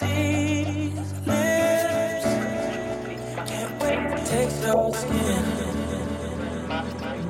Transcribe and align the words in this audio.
These 0.00 1.12
lips 1.26 2.24
can't 3.46 3.82
wait 3.82 4.02
to 4.10 4.18
take 4.26 4.54
your 4.62 4.94
skin, 4.94 5.44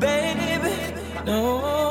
baby. 0.00 0.74
No. 1.26 1.83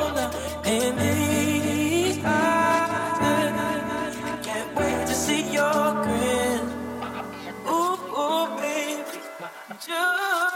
you. 9.88 10.53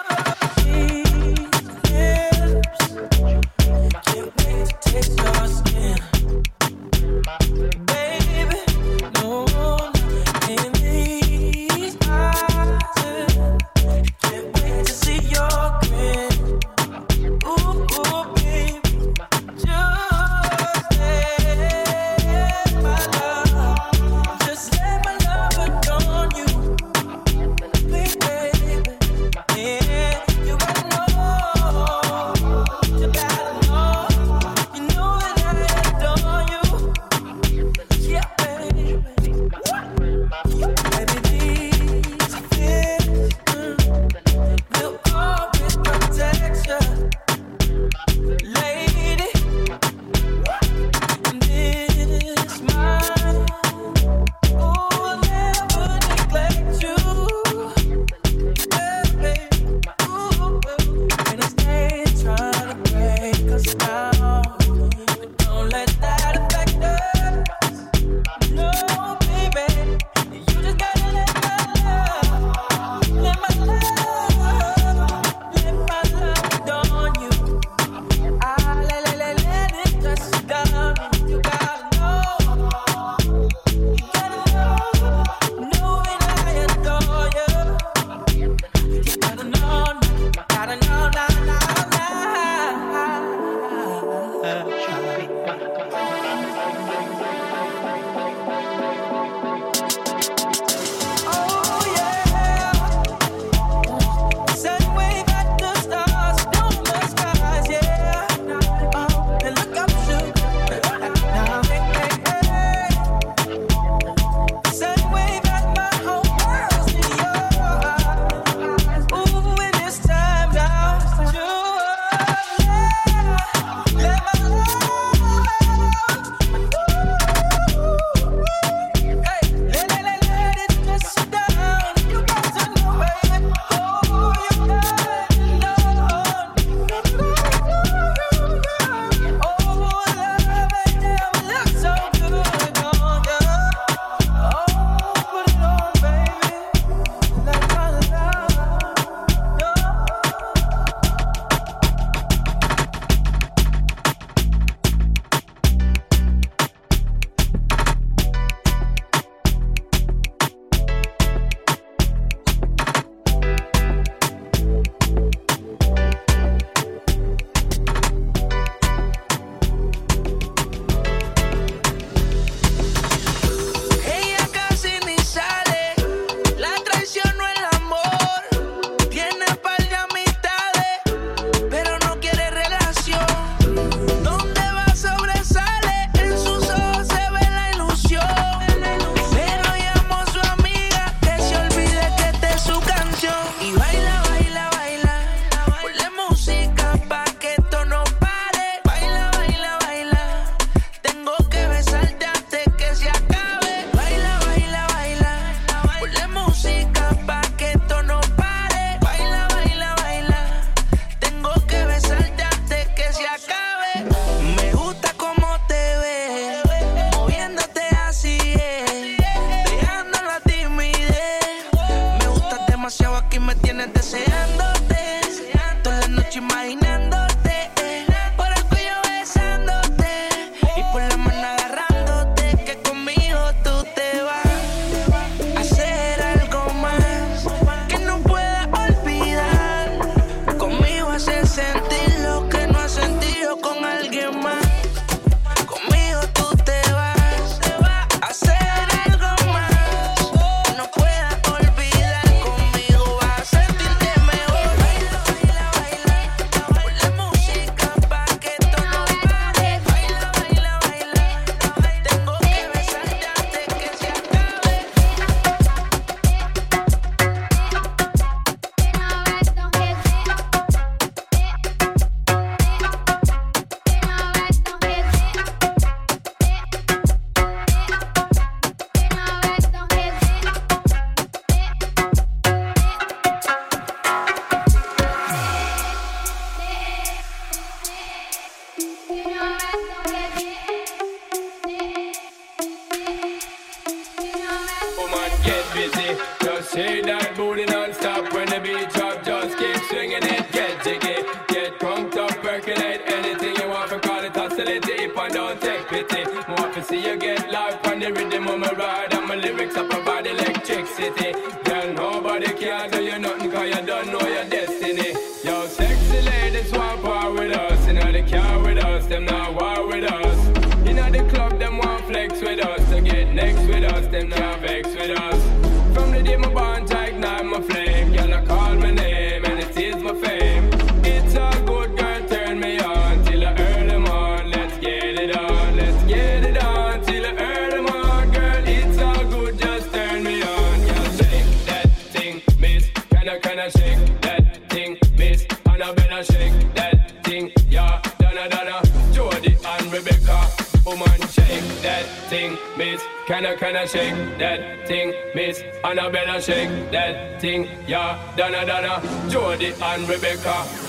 can 353.67 353.75
I 353.75 353.85
shake 353.85 354.39
that 354.39 354.87
thing, 354.87 355.13
Miss 355.35 355.61
Annabella? 355.83 356.41
Shake 356.41 356.89
that 356.91 357.41
thing, 357.41 357.69
yeah, 357.85 358.17
Donna 358.37 358.65
Donna, 358.65 359.01
Jody 359.29 359.73
and 359.81 360.07
Rebecca. 360.07 360.86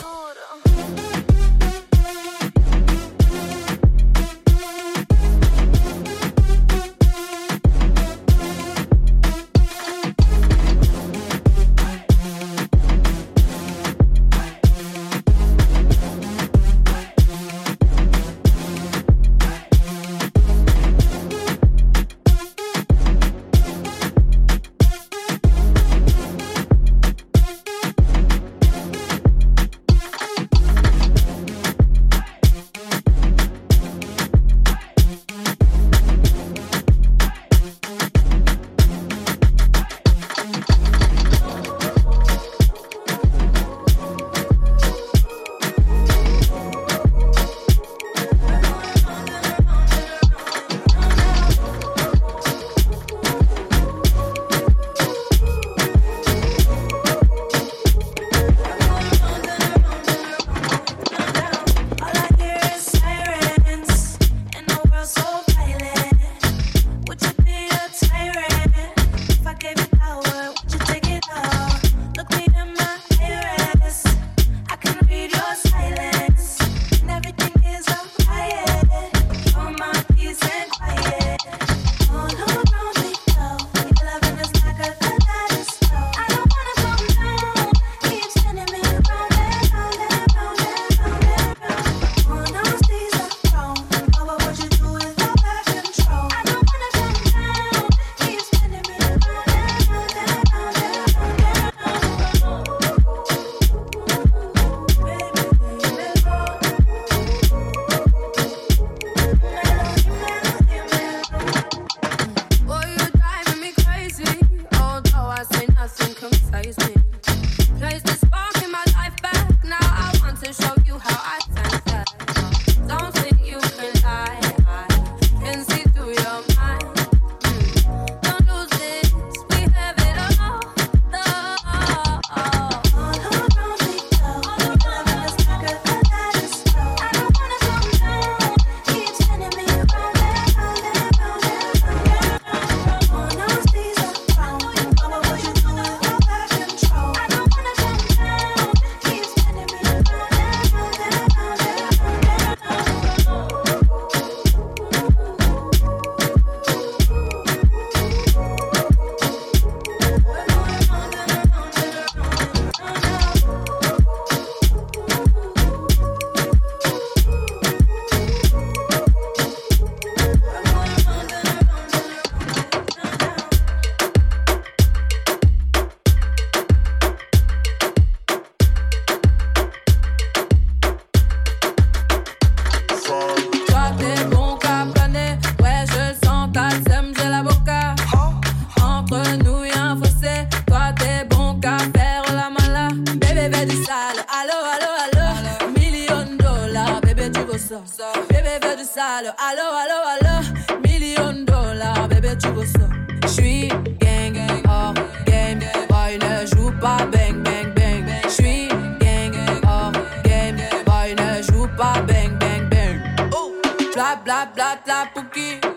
sale. 198.98 199.32
Allo, 199.38 199.66
allo, 199.82 199.98
allo, 200.12 200.80
million 200.82 201.44
dollars, 201.44 202.08
bébé, 202.08 202.36
tu 202.36 202.48
veux 202.48 202.66
ça. 202.66 202.86
J'suis 203.28 203.68
gang, 204.00 204.32
gang, 204.32 204.62
hors 204.68 204.94
game. 205.24 205.60
Boy, 205.88 206.18
ne 206.18 206.46
joue 206.46 206.72
pas 206.80 207.06
bang, 207.12 207.36
bang, 207.44 207.72
bang. 207.76 208.04
J'suis 208.28 208.66
gang, 209.00 209.30
gang, 209.30 209.60
hors 209.70 209.92
game. 210.24 210.56
Boy, 210.84 211.14
ne 211.14 211.42
joue 211.42 211.68
pas 211.76 212.00
bang, 212.08 212.32
bang, 212.40 212.68
bang. 212.72 212.98
Oh, 213.32 213.52
bla, 213.94 214.16
bla, 214.24 214.48
bla, 214.54 214.76
bla, 214.84 215.06
pouki. 215.14 215.67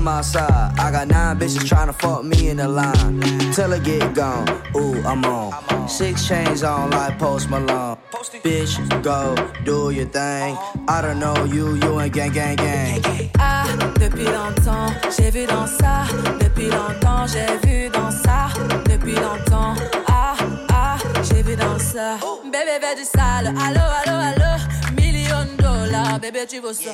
Don't 0.00 0.06
come 0.06 0.16
outside. 0.16 0.78
I 0.78 0.90
got 0.90 1.08
nine 1.08 1.38
bitches 1.38 1.68
trying 1.68 1.88
to 1.88 1.92
fuck 1.92 2.24
me 2.24 2.48
in 2.48 2.56
the 2.56 2.66
line. 2.66 3.20
Till 3.52 3.70
it 3.74 3.84
get 3.84 4.14
gone. 4.14 4.48
Ooh, 4.74 4.96
I'm 5.04 5.22
on. 5.26 5.88
Six 5.90 6.26
chains 6.26 6.62
on 6.62 6.88
like 6.88 7.18
Post 7.18 7.50
Malone. 7.50 7.98
Bitch, 8.42 8.72
go 9.02 9.34
do 9.66 9.90
your 9.90 10.06
thing. 10.06 10.56
I 10.88 11.02
don't 11.02 11.18
know 11.18 11.44
you, 11.44 11.74
you 11.74 12.00
ain't 12.00 12.14
gang, 12.14 12.32
gang, 12.32 12.56
gang. 12.56 13.02
Ah, 13.38 13.66
depuis 13.98 14.24
longtemps, 14.24 14.88
j'ai 15.18 15.30
vu 15.30 15.44
dans 15.44 15.66
ça. 15.66 16.06
Depuis 16.40 16.70
longtemps, 16.70 17.26
j'ai 17.26 17.68
vu 17.68 17.90
dans 17.90 18.10
ça. 18.10 18.48
Depuis 18.86 19.16
longtemps, 19.16 19.74
ah, 20.08 20.34
ah, 20.72 20.96
j'ai 21.24 21.42
vu 21.42 21.56
dans 21.56 21.78
ça. 21.78 22.16
Bébé, 22.44 22.78
bébé 22.80 22.94
du 22.96 23.04
sale. 23.04 23.48
Allo, 23.48 23.84
allo, 24.00 24.16
allo. 24.28 24.52
Million 24.96 25.44
dollars, 25.58 26.18
bébé, 26.20 26.46
tu 26.48 26.58
veux 26.60 26.72
ça. 26.72 26.92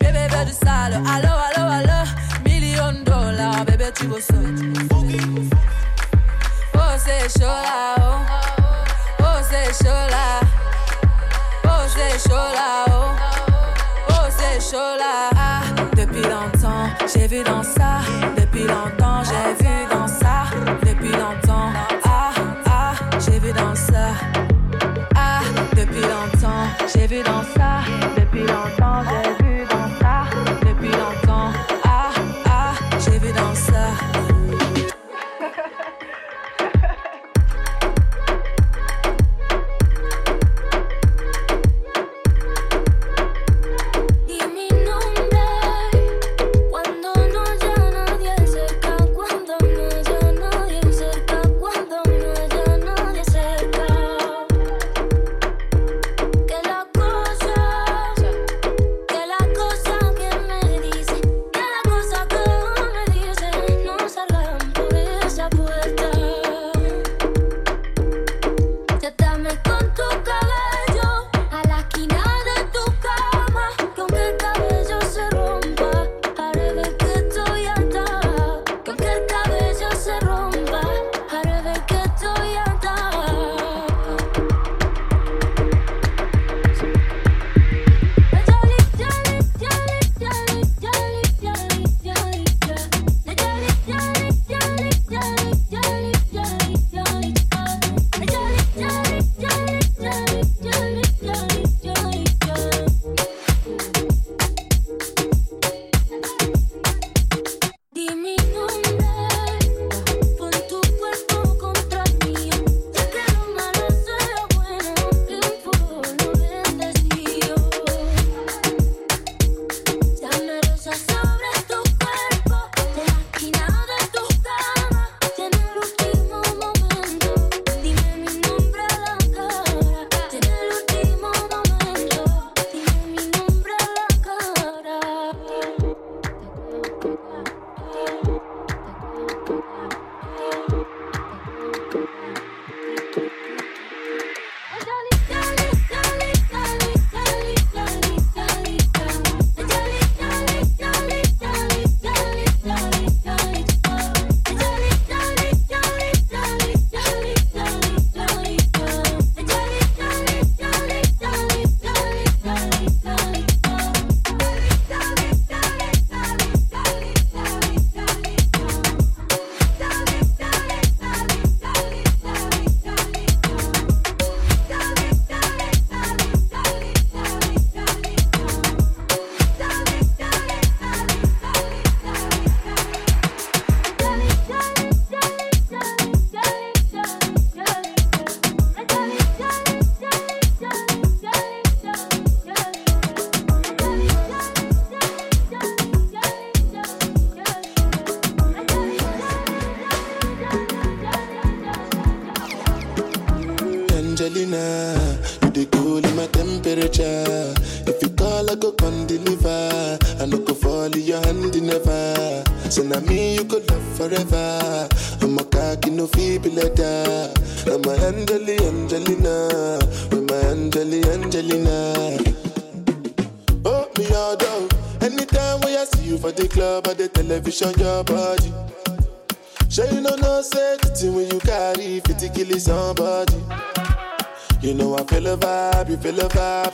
Bébé, 0.00 0.26
bébé 0.28 0.44
du 0.46 0.52
sale. 0.52 0.94
Allo, 0.94 1.28
allo, 1.54 1.70
allo. 1.70 2.27
Million 2.68 3.02
dollars, 3.02 3.64
bébé, 3.64 3.86
tu 3.94 4.04
ça. 4.20 4.34
Oh, 6.74 6.94
c'est 6.98 7.40
chaud 7.40 7.46
là, 7.46 7.94
oh. 7.98 8.02
Oh, 9.20 9.24
c'est 9.48 9.72
chaud 9.72 10.04
là. 10.14 10.40
Oh, 11.64 11.84
c'est 11.88 12.28
chaud 12.28 12.34
là, 12.34 12.84
oh. 12.88 12.92
Oh, 14.10 14.26
c'est 14.28 14.60
chaud 14.60 14.96
là. 14.98 15.30
Ah, 15.34 15.62
depuis 15.96 16.20
longtemps, 16.20 16.90
j'ai 17.10 17.26
vu 17.26 17.42
dans 17.42 17.62
ça. 17.62 18.00
Depuis 18.36 18.64
longtemps, 18.64 19.22
j'ai 19.24 19.64
vu 19.64 19.86
dans 19.90 20.06
ça. 20.06 20.44
Depuis 20.82 21.12
longtemps, 21.12 21.72
ah, 22.04 22.32
ah, 22.66 22.92
j'ai 23.18 23.38
vu 23.38 23.50
dans 23.52 23.74
ça. 23.74 24.08
Ah, 25.16 25.40
depuis 25.74 26.02
longtemps, 26.02 26.68
j'ai 26.94 27.06
vu 27.06 27.22
dans 27.22 27.42
ça. 27.54 27.67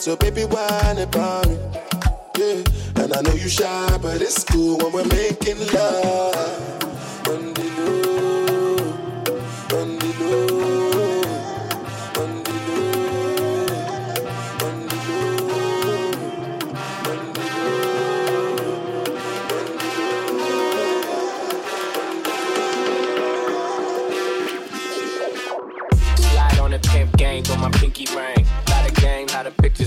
So 0.04 0.14
baby 0.16 0.42
whine 0.42 0.99
about 0.99 1.49
me. 1.49 1.56
Yeah, 2.37 2.62
and 3.02 3.14
I 3.14 3.23
know 3.23 3.32
you 3.32 3.49
shy, 3.49 3.99
but 4.02 4.20
it's 4.20 4.44
cool 4.44 4.76
when 4.76 4.92
we're 4.92 5.06
making 5.06 5.56
love. 5.73 6.34
On 9.73 9.99
the 9.99 10.93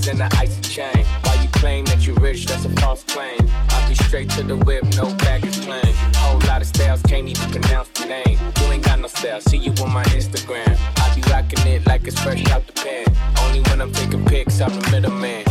pictures 0.08 0.20
in 0.20 0.40
icy 0.40 0.62
chain. 0.62 1.06
While 1.24 1.42
you 1.42 1.50
claim 1.50 1.86
that 1.86 2.06
you 2.06 2.14
rich, 2.16 2.46
that's 2.46 2.66
a 2.66 2.70
false 2.82 3.04
claim. 3.04 3.40
I'll 3.70 3.90
be 3.90 3.96
straight 3.96 4.30
to 4.32 4.44
the 4.44 4.58
whip, 4.58 4.84
no 4.96 5.14
baggage 5.16 5.62
claim. 5.62 5.94
Whole 6.16 6.40
lot 6.48 6.62
of 6.62 6.68
styles, 6.68 7.02
can't 7.04 7.28
even 7.28 7.50
pronounce 7.52 7.90
the 7.90 8.06
name. 8.06 8.38
You 8.60 8.66
ain't 8.72 8.84
got 8.84 9.00
no 9.00 9.08
style, 9.08 9.42
see 9.42 9.58
you 9.58 9.72
on 9.84 9.92
my 9.94 10.04
Instagram. 10.06 10.78
I 10.98 11.16
be 11.16 11.22
rocking 11.32 11.68
it 11.68 11.86
like 11.88 12.08
it's 12.08 12.20
fresh 12.20 12.46
out 12.52 12.66
the 12.68 12.74
pen. 12.74 13.06
Only 13.42 13.62
when 13.70 13.82
I'm 13.82 13.92
taking 13.92 14.26
pics, 14.26 14.62
I'm 14.62 14.74
the 14.80 14.92
middleman. 14.92 15.46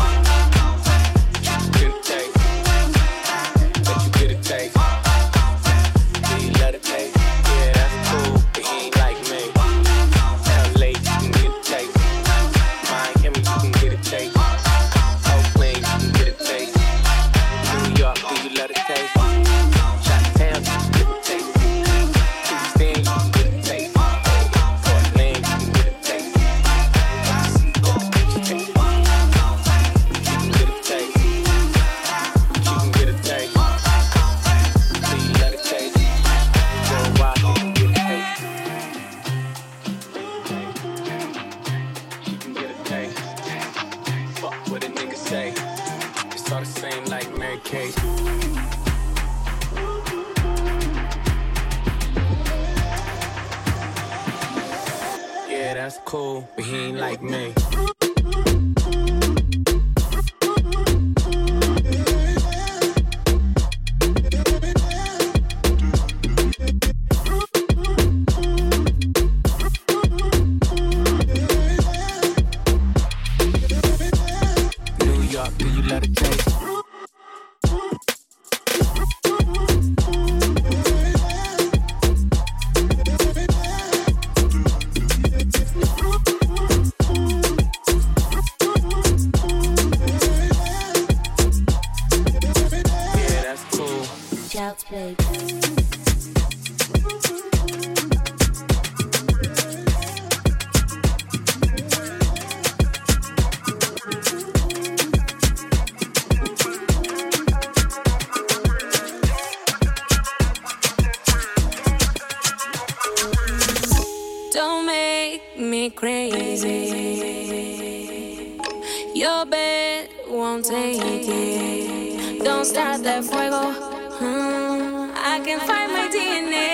Your 119.17 119.47
bed 119.47 120.11
won't 120.29 120.67
take 120.67 121.01
it. 121.01 122.45
Don't 122.45 122.67
start 122.67 123.03
that 123.05 123.25
fuego. 123.25 123.73
Hmm, 124.19 125.11
I 125.17 125.41
can 125.43 125.59
find 125.61 125.91
my 125.91 126.07
DNA. 126.13 126.69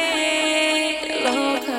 Loca. 1.22 1.78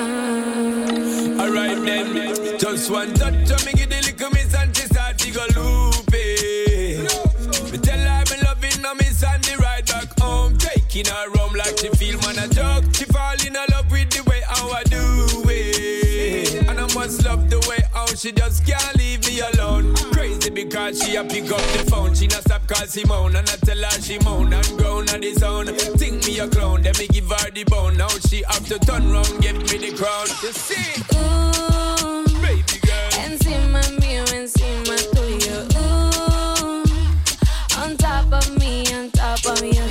Um, 0.00 1.38
Alright 1.38 1.84
then, 1.84 2.58
just 2.58 2.90
one 2.90 3.12
touch 3.12 3.50
of 3.50 3.66
me 3.66 3.72
give 3.74 3.90
the 3.90 3.96
little 3.96 4.30
miss 4.30 4.54
and 4.54 4.74
she 4.74 4.84
start 4.84 5.18
to 5.18 5.30
go 5.32 5.44
loopy. 5.54 7.04
Me 7.70 7.76
tell 7.76 7.98
her 7.98 8.24
me 8.30 8.42
loving 8.42 8.82
her 8.82 8.94
miss 8.94 9.22
and 9.22 9.44
the 9.44 9.58
ride 9.60 9.84
back 9.86 10.18
home, 10.18 10.56
taking 10.56 11.04
her 11.04 11.28
home 11.36 11.52
like 11.52 11.76
she 11.76 11.90
feel 11.90 12.18
man 12.20 12.38
a 12.38 12.48
joke. 12.48 12.84
She 12.94 13.04
fall 13.04 13.36
in 13.46 13.52
love 13.52 13.92
with 13.92 14.08
the 14.08 14.22
way 14.30 14.40
how 14.46 14.70
I 14.70 14.82
do 14.84 15.26
it, 15.44 16.54
and 16.66 16.80
I 16.80 16.94
must 16.94 17.22
love 17.26 17.50
the 17.50 17.58
way 17.68 17.84
how 17.92 18.06
she 18.06 18.32
just 18.32 18.64
can't. 18.64 18.97
Because 20.88 21.06
she 21.06 21.16
a 21.16 21.22
pick 21.24 21.52
up 21.52 21.60
the 21.76 21.84
phone, 21.90 22.14
she 22.14 22.26
not 22.28 22.40
stop 22.44 22.66
call 22.66 22.86
Simone, 22.86 23.36
and 23.36 23.46
I 23.46 23.56
tell 23.56 23.76
her 23.76 24.00
she 24.00 24.18
moan 24.20 24.50
and 24.54 24.66
groan 24.78 25.06
on 25.10 25.20
the 25.20 25.34
zone. 25.34 25.66
Think 25.98 26.26
me 26.26 26.38
a 26.38 26.48
clown, 26.48 26.80
then 26.80 26.94
me 26.98 27.06
give 27.08 27.28
her 27.28 27.50
the 27.50 27.64
bone. 27.64 27.98
Now 27.98 28.08
she 28.08 28.42
have 28.48 28.66
to 28.68 28.78
turn 28.78 29.10
round, 29.12 29.30
give 29.42 29.58
me 29.58 29.76
the 29.76 29.92
crown. 29.92 30.28
You 30.42 30.52
see? 30.52 31.02
ooh, 31.12 32.24
Baby 32.40 32.80
girl. 32.80 33.10
encima 33.20 33.82
mío, 34.00 34.24
encima 34.32 34.96
tuyo. 35.12 35.68
Ooh, 35.76 36.84
on 37.84 37.94
top 37.98 38.32
of 38.32 38.56
me, 38.58 38.86
on 38.94 39.10
top 39.10 39.44
of 39.44 39.62
you, 39.62 39.84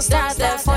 Don't 0.00 0.06
start 0.06 0.36
that 0.38 0.69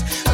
home 0.00 0.31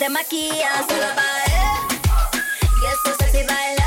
te 0.00 0.08
maquilla 0.08 0.82
solo 0.88 1.14
para 1.14 1.44
él. 1.44 1.98
Y 2.80 2.86
eso 2.86 3.16
sexy 3.18 3.46
bailar. 3.46 3.79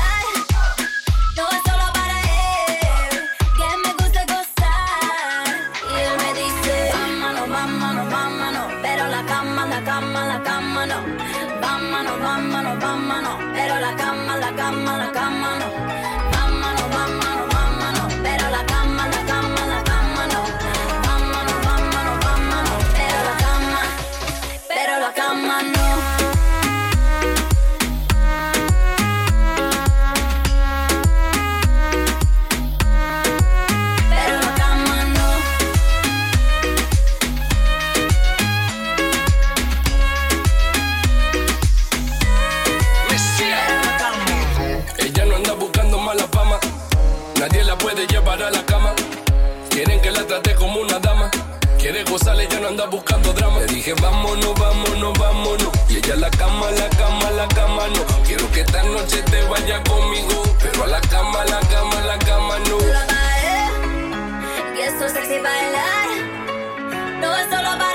Quiere 51.94 52.10
gozarle, 52.10 52.48
ya 52.50 52.58
no 52.58 52.66
anda 52.66 52.86
buscando 52.86 53.32
drama. 53.34 53.60
Le 53.60 53.66
dije, 53.66 53.94
vámonos, 54.02 54.52
vámonos, 54.58 55.16
vámonos. 55.16 55.68
Y 55.88 55.98
ella 55.98 56.16
la 56.16 56.30
cama, 56.30 56.68
la 56.72 56.88
cama, 56.90 57.30
la 57.30 57.46
cama, 57.46 57.86
no. 57.86 58.04
Quiero 58.26 58.50
que 58.50 58.62
esta 58.62 58.82
noche 58.82 59.22
te 59.22 59.40
vaya 59.44 59.80
conmigo. 59.84 60.42
Pero 60.60 60.82
a 60.82 60.86
la 60.88 61.00
cama, 61.02 61.44
la 61.44 61.60
cama, 61.60 62.00
la 62.04 62.18
cama, 62.18 62.58
no. 62.68 62.78
La 62.80 63.06
baile, 63.06 64.76
y 64.76 64.80
esto 64.80 65.06
es 65.06 65.12
sexy 65.12 65.38
bailar. 65.38 66.08
No 67.20 67.36
es 67.36 67.48
solo 67.48 67.78
bailar. 67.78 67.93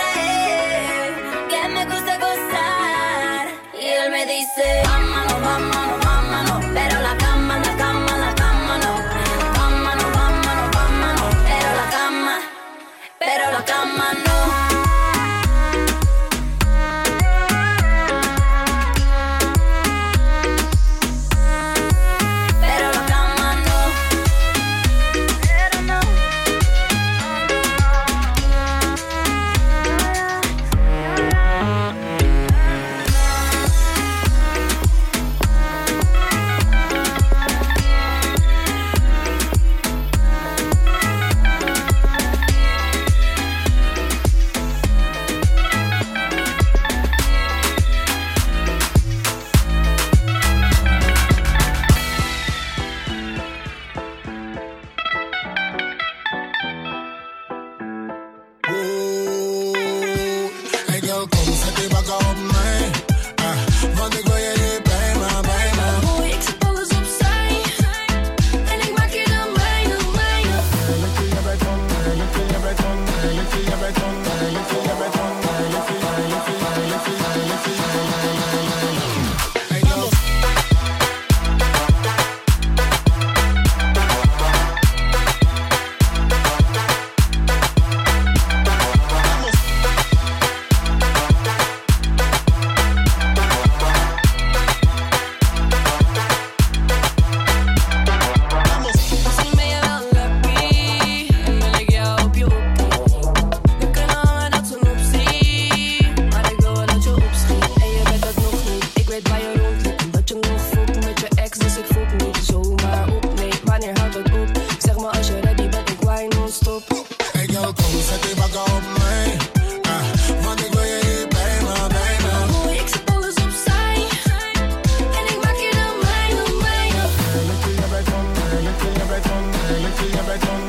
back 130.29 130.47
on 130.47 130.68